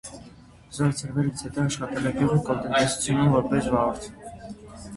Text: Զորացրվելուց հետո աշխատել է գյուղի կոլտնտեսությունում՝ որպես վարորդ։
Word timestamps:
Զորացրվելուց 0.77 1.43
հետո 1.47 1.65
աշխատել 1.67 2.09
է 2.11 2.15
գյուղի 2.17 2.39
կոլտնտեսությունում՝ 2.49 3.33
որպես 3.39 3.71
վարորդ։ 3.77 4.13